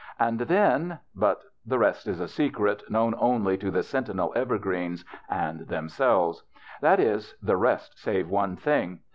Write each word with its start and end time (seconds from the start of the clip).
And 0.19 0.39
then— 0.39 0.97
but 1.25 1.43
the 1.63 1.77
rest 1.77 2.07
is 2.07 2.19
a 2.19 2.27
secret, 2.27 2.81
knoAvn 2.89 3.13
only 3.19 3.55
to 3.59 3.69
the 3.69 3.83
sentinel 3.83 4.33
evergreens 4.35 5.05
and 5.29 5.67
them 5.67 5.89
selves. 5.89 6.41
That 6.81 6.99
is, 6.99 7.35
the 7.39 7.55
rest 7.55 7.99
save 7.99 8.27
one 8.27 8.55
thing. 8.55 9.01